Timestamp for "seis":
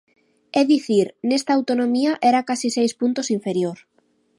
2.77-2.91